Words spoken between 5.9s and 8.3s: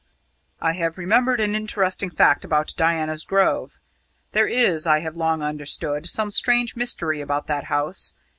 some strange mystery about that house.